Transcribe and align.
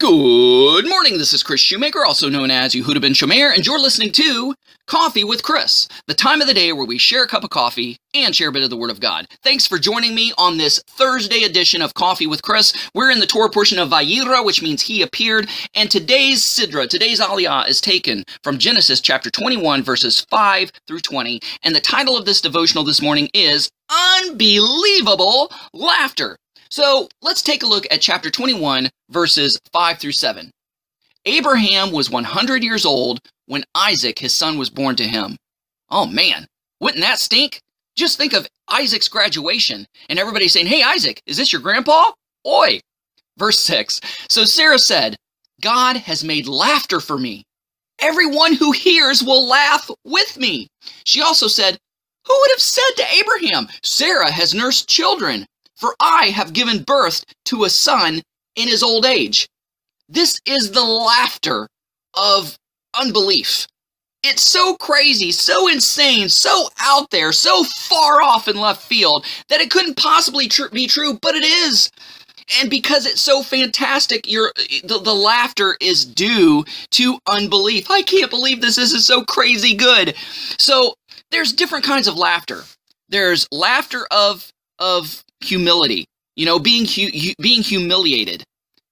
Good 0.00 0.88
morning, 0.88 1.18
this 1.18 1.32
is 1.32 1.42
Kris 1.42 1.60
Shoemaker, 1.60 2.04
also 2.04 2.28
known 2.28 2.52
as 2.52 2.72
Yehudah 2.72 3.00
ben 3.02 3.14
Shomeyr, 3.14 3.52
and 3.52 3.66
you're 3.66 3.80
listening 3.80 4.12
to 4.12 4.54
Coffee 4.86 5.24
with 5.24 5.42
Kris, 5.42 5.88
the 6.06 6.14
time 6.14 6.40
of 6.40 6.46
the 6.46 6.54
day 6.54 6.72
where 6.72 6.86
we 6.86 6.98
share 6.98 7.24
a 7.24 7.26
cup 7.26 7.42
of 7.42 7.50
coffee 7.50 7.98
and 8.14 8.32
share 8.32 8.50
a 8.50 8.52
bit 8.52 8.62
of 8.62 8.70
the 8.70 8.76
Word 8.76 8.92
of 8.92 9.00
God. 9.00 9.26
Thanks 9.42 9.66
for 9.66 9.76
joining 9.76 10.14
me 10.14 10.32
on 10.38 10.56
this 10.56 10.80
Thursday 10.86 11.42
edition 11.42 11.82
of 11.82 11.94
Coffee 11.94 12.28
with 12.28 12.42
Kris. 12.42 12.72
We're 12.94 13.10
in 13.10 13.18
the 13.18 13.26
Torah 13.26 13.50
portion 13.50 13.80
of 13.80 13.88
Vayera, 13.88 14.44
which 14.44 14.62
means 14.62 14.82
He 14.82 15.02
appeared, 15.02 15.48
and 15.74 15.90
today's 15.90 16.44
Sidra, 16.44 16.88
today's 16.88 17.18
Aliyah, 17.18 17.68
is 17.68 17.80
taken 17.80 18.22
from 18.44 18.58
Genesis 18.58 19.00
chapter 19.00 19.30
21, 19.30 19.82
verses 19.82 20.20
5 20.30 20.70
through 20.86 21.00
20, 21.00 21.40
and 21.64 21.74
the 21.74 21.80
title 21.80 22.16
of 22.16 22.24
this 22.24 22.40
devotional 22.40 22.84
this 22.84 23.02
morning 23.02 23.28
is 23.34 23.68
Unbelievable 23.90 25.50
Laughter. 25.72 26.38
So 26.70 27.08
let's 27.22 27.42
take 27.42 27.62
a 27.62 27.66
look 27.66 27.86
at 27.90 28.00
chapter 28.00 28.30
21, 28.30 28.90
verses 29.10 29.58
5 29.72 29.98
through 29.98 30.12
7. 30.12 30.50
Abraham 31.24 31.92
was 31.92 32.10
100 32.10 32.62
years 32.62 32.84
old 32.84 33.20
when 33.46 33.64
Isaac, 33.74 34.18
his 34.18 34.34
son, 34.34 34.58
was 34.58 34.70
born 34.70 34.96
to 34.96 35.04
him. 35.04 35.36
Oh 35.90 36.06
man, 36.06 36.46
wouldn't 36.80 37.02
that 37.02 37.18
stink? 37.18 37.60
Just 37.96 38.18
think 38.18 38.32
of 38.32 38.46
Isaac's 38.68 39.08
graduation 39.08 39.86
and 40.08 40.18
everybody 40.18 40.48
saying, 40.48 40.66
Hey, 40.66 40.82
Isaac, 40.82 41.22
is 41.26 41.36
this 41.36 41.52
your 41.52 41.62
grandpa? 41.62 42.12
Oi! 42.46 42.80
Verse 43.36 43.58
6 43.60 44.00
So 44.28 44.44
Sarah 44.44 44.78
said, 44.78 45.16
God 45.60 45.96
has 45.96 46.22
made 46.22 46.46
laughter 46.46 47.00
for 47.00 47.18
me. 47.18 47.44
Everyone 47.98 48.54
who 48.54 48.72
hears 48.72 49.22
will 49.22 49.46
laugh 49.48 49.90
with 50.04 50.38
me. 50.38 50.68
She 51.04 51.20
also 51.20 51.48
said, 51.48 51.78
Who 52.26 52.38
would 52.38 52.50
have 52.52 52.60
said 52.60 52.92
to 52.96 53.14
Abraham, 53.14 53.68
Sarah 53.82 54.30
has 54.30 54.54
nursed 54.54 54.88
children? 54.88 55.46
For 55.78 55.94
I 56.00 56.26
have 56.26 56.52
given 56.52 56.82
birth 56.82 57.24
to 57.46 57.64
a 57.64 57.70
son 57.70 58.22
in 58.56 58.68
his 58.68 58.82
old 58.82 59.06
age. 59.06 59.48
This 60.08 60.40
is 60.44 60.72
the 60.72 60.84
laughter 60.84 61.68
of 62.14 62.58
unbelief. 62.98 63.66
It's 64.24 64.42
so 64.42 64.74
crazy, 64.76 65.30
so 65.30 65.68
insane, 65.68 66.28
so 66.28 66.68
out 66.80 67.10
there, 67.10 67.30
so 67.30 67.62
far 67.62 68.20
off 68.20 68.48
in 68.48 68.56
left 68.56 68.82
field 68.82 69.24
that 69.48 69.60
it 69.60 69.70
couldn't 69.70 69.96
possibly 69.96 70.48
tr 70.48 70.68
be 70.72 70.88
true, 70.88 71.16
but 71.22 71.36
it 71.36 71.44
is. 71.44 71.90
And 72.60 72.68
because 72.70 73.06
it's 73.06 73.20
so 73.20 73.42
fantastic, 73.42 74.24
the, 74.24 75.00
the 75.02 75.14
laughter 75.14 75.76
is 75.80 76.04
due 76.04 76.64
to 76.92 77.18
unbelief. 77.28 77.90
I 77.90 78.02
can't 78.02 78.30
believe 78.30 78.60
this. 78.60 78.76
This 78.76 78.92
is 78.92 79.06
so 79.06 79.22
crazy 79.22 79.74
good. 79.74 80.14
So 80.58 80.94
there's 81.30 81.52
different 81.52 81.84
kinds 81.84 82.08
of 82.08 82.16
laughter. 82.16 82.64
There's 83.08 83.46
laughter 83.52 84.06
of 84.10 84.50
of 84.80 85.22
humility. 85.40 86.04
You 86.36 86.46
know, 86.46 86.58
being 86.58 86.84
hu 86.86 87.08
being 87.40 87.62
humiliated, 87.62 88.44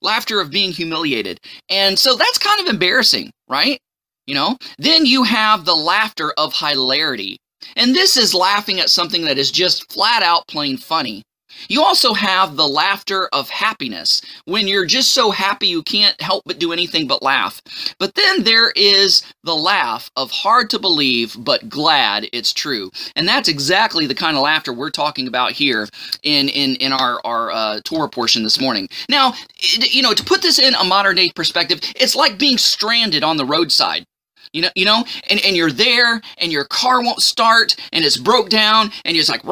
laughter 0.00 0.40
of 0.40 0.50
being 0.50 0.70
humiliated, 0.72 1.38
and 1.68 1.98
so 1.98 2.14
that's 2.14 2.38
kind 2.38 2.60
of 2.60 2.72
embarrassing, 2.72 3.30
right? 3.48 3.78
You 4.26 4.34
know. 4.34 4.56
Then 4.78 5.06
you 5.06 5.24
have 5.24 5.64
the 5.64 5.74
laughter 5.74 6.32
of 6.38 6.54
hilarity, 6.54 7.38
and 7.76 7.94
this 7.94 8.16
is 8.16 8.32
laughing 8.34 8.78
at 8.80 8.90
something 8.90 9.24
that 9.24 9.38
is 9.38 9.50
just 9.50 9.92
flat 9.92 10.22
out 10.22 10.46
plain 10.46 10.76
funny. 10.76 11.22
You 11.68 11.82
also 11.82 12.14
have 12.14 12.56
the 12.56 12.68
laughter 12.68 13.28
of 13.32 13.48
happiness, 13.50 14.20
when 14.44 14.68
you're 14.68 14.86
just 14.86 15.12
so 15.12 15.30
happy 15.30 15.68
you 15.68 15.82
can't 15.82 16.20
help 16.20 16.44
but 16.44 16.58
do 16.58 16.72
anything 16.72 17.06
but 17.06 17.22
laugh. 17.22 17.62
But 17.98 18.14
then 18.14 18.44
there 18.44 18.70
is 18.76 19.22
the 19.44 19.54
laugh 19.54 20.10
of 20.16 20.30
hard 20.30 20.70
to 20.70 20.78
believe 20.78 21.36
but 21.38 21.68
glad 21.68 22.26
it's 22.32 22.52
true. 22.52 22.90
And 23.16 23.26
that's 23.26 23.48
exactly 23.48 24.06
the 24.06 24.14
kind 24.14 24.36
of 24.36 24.42
laughter 24.42 24.72
we're 24.72 24.90
talking 24.90 25.28
about 25.28 25.52
here 25.52 25.88
in, 26.22 26.48
in, 26.48 26.76
in 26.76 26.92
our, 26.92 27.20
our 27.24 27.50
uh, 27.50 27.80
Torah 27.84 28.08
portion 28.08 28.42
this 28.42 28.60
morning. 28.60 28.88
Now, 29.08 29.34
you 29.60 30.02
know, 30.02 30.14
to 30.14 30.24
put 30.24 30.42
this 30.42 30.58
in 30.58 30.74
a 30.74 30.84
modern 30.84 31.16
day 31.16 31.32
perspective, 31.34 31.80
it's 31.96 32.16
like 32.16 32.38
being 32.38 32.58
stranded 32.58 33.22
on 33.24 33.36
the 33.36 33.44
roadside. 33.44 34.04
You 34.52 34.62
know, 34.62 34.70
you 34.74 34.84
know, 34.84 35.04
and, 35.30 35.40
and 35.46 35.56
you're 35.56 35.72
there 35.72 36.20
and 36.36 36.52
your 36.52 36.64
car 36.64 37.02
won't 37.02 37.22
start 37.22 37.74
and 37.90 38.04
it's 38.04 38.18
broke 38.18 38.50
down 38.50 38.90
and 39.04 39.16
you're 39.16 39.24
just 39.24 39.30
like, 39.30 39.42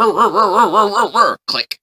click, 1.47 1.79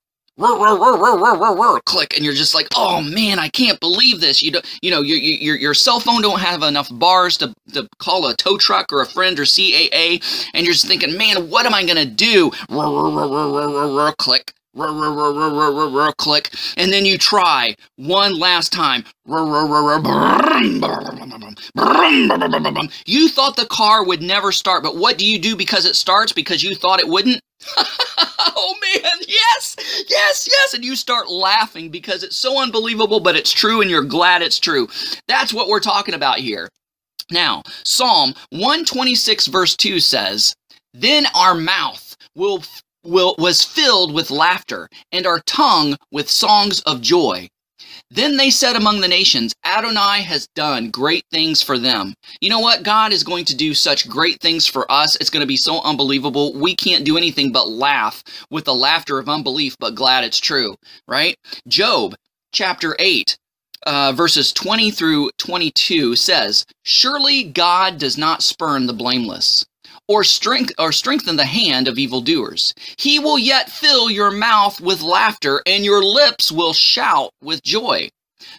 click 1.86 2.16
and 2.16 2.24
you're 2.24 2.34
just 2.34 2.54
like 2.54 2.68
oh 2.76 3.02
man 3.02 3.40
i 3.40 3.50
can't 3.50 3.80
believe 3.80 4.22
this 4.22 4.42
you 4.42 4.52
don't 4.52 4.66
you 4.82 4.92
know 4.92 5.02
your, 5.02 5.18
your, 5.18 5.56
your 5.56 5.74
cell 5.74 6.00
phone 6.00 6.22
don't 6.22 6.40
have 6.40 6.62
enough 6.62 6.90
bars 6.92 7.38
to, 7.38 7.54
to 7.74 7.88
call 7.98 8.28
a 8.28 8.36
tow 8.36 8.58
truck 8.58 8.94
or 8.94 9.02
a 9.02 9.06
friend 9.06 9.40
or 9.40 9.44
caa 9.44 10.50
and 10.54 10.66
you're 10.66 10.74
just 10.74 10.88
thinking 10.88 11.18
man 11.18 11.50
what 11.50 11.66
am 11.66 11.74
i 11.74 11.84
gonna 11.84 12.06
do 12.06 12.52
click 14.20 14.54
click 16.18 16.54
and 16.78 16.94
then 16.94 17.04
you 17.04 17.18
try 17.18 17.76
one 17.96 18.38
last 18.38 18.72
time 18.72 19.04
you 23.08 23.28
thought 23.28 23.56
the 23.56 23.66
car 23.72 24.06
would 24.06 24.22
never 24.22 24.52
start 24.52 24.84
but 24.84 24.96
what 24.96 25.18
do 25.18 25.26
you 25.26 25.40
do 25.40 25.56
because 25.56 25.86
it 25.86 25.96
starts 25.96 26.32
because 26.32 26.64
you 26.64 26.76
thought 26.76 27.00
it 27.00 27.08
wouldn't 27.08 27.42
oh 27.78 28.76
man, 28.82 29.12
yes, 29.28 29.76
yes, 30.10 30.48
yes. 30.50 30.74
And 30.74 30.84
you 30.86 30.96
start 30.96 31.30
laughing 31.30 31.90
because 31.90 32.24
it's 32.24 32.38
so 32.38 32.62
unbelievable, 32.62 33.20
but 33.20 33.36
it's 33.36 33.52
true 33.52 33.82
and 33.82 33.90
you're 33.90 34.04
glad 34.04 34.42
it's 34.42 34.60
true. 34.60 34.88
That's 35.28 35.54
what 35.54 35.68
we're 35.68 35.80
talking 35.80 36.14
about 36.14 36.40
here. 36.40 36.70
Now, 37.32 37.64
Psalm 37.84 38.34
126 38.52 39.48
verse 39.48 39.76
2 39.76 40.00
says, 40.00 40.56
Then 40.94 41.26
our 41.36 41.56
mouth 41.56 42.16
will, 42.36 42.64
will 43.04 43.36
was 43.38 43.64
filled 43.64 44.14
with 44.14 44.32
laughter, 44.32 44.88
and 45.12 45.26
our 45.26 45.40
tongue 45.42 45.98
with 46.12 46.30
songs 46.30 46.80
of 46.82 47.02
joy. 47.02 47.50
Then 48.10 48.38
they 48.38 48.50
said 48.50 48.76
among 48.76 49.02
the 49.02 49.08
nations, 49.08 49.54
Adonai 49.66 50.22
has 50.22 50.48
done 50.56 50.90
great 50.90 51.26
things 51.32 51.62
for 51.62 51.78
them. 51.78 52.14
You 52.42 52.50
know 52.50 52.60
what? 52.60 52.84
God 52.84 53.12
is 53.12 53.24
going 53.24 53.46
to 53.46 53.56
do 53.56 53.74
such 53.74 54.10
great 54.10 54.40
things 54.42 54.66
for 54.66 54.90
us. 54.92 55.16
It's 55.18 55.30
going 55.30 55.42
to 55.42 55.48
be 55.48 55.58
so 55.58 55.82
unbelievable. 55.82 56.54
We 56.54 56.76
can't 56.76 57.06
do 57.06 57.18
anything 57.18 57.52
but 57.52 57.70
laugh 57.70 58.24
with 58.50 58.66
the 58.66 58.76
laughter 58.76 59.20
of 59.20 59.30
unbelief, 59.30 59.76
but 59.80 59.96
glad 59.96 60.24
it's 60.24 60.40
true, 60.40 60.76
right? 61.08 61.38
Job 61.68 62.16
chapter 62.54 62.96
8, 63.00 63.38
uh, 63.86 64.14
verses 64.14 64.54
20 64.54 64.92
through 64.92 65.30
22 65.38 66.16
says, 66.16 66.66
Surely 66.84 67.44
God 67.44 67.98
does 67.98 68.18
not 68.18 68.44
spurn 68.44 68.88
the 68.88 68.94
blameless 68.94 69.66
or 70.08 70.24
strength 70.24 70.74
or 70.78 70.92
strengthen 70.92 71.36
the 71.36 71.46
hand 71.46 71.88
of 71.88 71.98
evildoers. 72.00 72.74
He 72.98 73.20
will 73.20 73.40
yet 73.40 73.70
fill 73.72 74.10
your 74.10 74.32
mouth 74.32 74.80
with 74.82 75.02
laughter, 75.02 75.62
and 75.66 75.84
your 75.84 76.04
lips 76.04 76.52
will 76.52 76.74
shout 76.74 77.32
with 77.42 77.64
joy. 77.64 78.10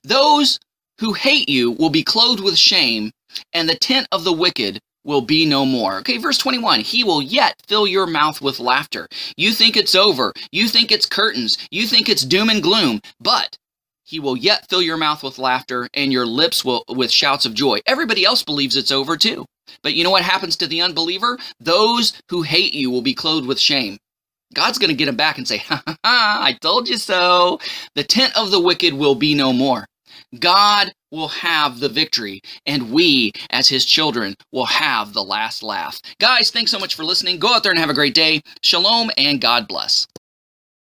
Those 0.03 0.59
who 1.01 1.13
hate 1.13 1.49
you 1.49 1.73
will 1.73 1.91
be 1.91 2.03
clothed 2.03 2.41
with 2.41 2.59
shame, 2.59 3.13
and 3.53 3.69
the 3.69 3.77
tent 3.77 4.09
of 4.13 4.25
the 4.25 4.33
wicked 4.33 4.81
will 5.05 5.21
be 5.23 5.47
no 5.47 5.65
more. 5.65 5.99
Okay, 5.99 6.19
verse 6.19 6.39
21, 6.39 6.81
he 6.81 7.03
will 7.05 7.23
yet 7.23 7.55
fill 7.67 7.87
your 7.87 8.07
mouth 8.07 8.41
with 8.41 8.61
laughter. 8.61 9.09
You 9.37 9.53
think 9.53 9.77
it's 9.77 9.95
over. 9.95 10.33
You 10.53 10.69
think 10.69 10.93
it's 10.93 11.07
curtains. 11.07 11.57
You 11.71 11.87
think 11.87 12.09
it's 12.09 12.25
doom 12.25 12.51
and 12.51 12.63
gloom. 12.63 13.01
But 13.21 13.57
he 14.05 14.21
will 14.21 14.37
yet 14.37 14.69
fill 14.69 14.83
your 14.83 14.97
mouth 14.97 15.23
with 15.23 15.39
laughter 15.39 15.89
and 15.95 16.13
your 16.13 16.27
lips 16.27 16.65
will 16.65 16.85
with 16.89 17.11
shouts 17.11 17.47
of 17.47 17.55
joy. 17.55 17.79
Everybody 17.87 18.25
else 18.25 18.43
believes 18.43 18.77
it's 18.77 18.93
over 18.93 19.17
too. 19.17 19.47
But 19.83 19.95
you 19.95 20.05
know 20.05 20.11
what 20.11 20.23
happens 20.23 20.57
to 20.57 20.67
the 20.67 20.81
unbeliever? 20.81 21.39
Those 21.61 22.13
who 22.29 22.43
hate 22.43 22.75
you 22.75 22.91
will 22.91 23.03
be 23.03 23.15
clothed 23.15 23.47
with 23.47 23.61
shame. 23.61 23.99
God's 24.55 24.79
going 24.79 24.91
to 24.91 24.97
get 24.97 25.09
him 25.09 25.17
back 25.17 25.39
and 25.39 25.47
say, 25.47 25.59
ha 25.69 25.83
ha 25.87 25.97
ha, 26.05 26.39
I 26.41 26.53
told 26.55 26.89
you 26.89 26.97
so. 26.97 27.61
The 27.95 28.05
tent 28.05 28.37
of 28.37 28.51
the 28.51 28.61
wicked 28.61 28.95
will 28.95 29.15
be 29.15 29.35
no 29.35 29.53
more. 29.53 29.87
God 30.39 30.93
will 31.11 31.29
have 31.29 31.81
the 31.81 31.89
victory, 31.89 32.41
and 32.67 32.93
we, 32.93 33.33
as 33.51 33.69
his 33.69 33.85
children, 33.85 34.35
will 34.53 34.67
have 34.67 35.13
the 35.13 35.25
last 35.25 35.63
laugh. 35.63 36.01
Guys, 36.19 36.51
thanks 36.51 36.71
so 36.71 36.79
much 36.79 36.95
for 36.95 37.05
listening. 37.05 37.39
Go 37.39 37.55
out 37.55 37.63
there 37.63 37.73
and 37.73 37.79
have 37.79 37.91
a 37.91 37.95
great 37.95 38.15
day. 38.15 38.43
Shalom, 38.63 39.11
and 39.17 39.41
God 39.41 39.69
bless. 39.69 40.07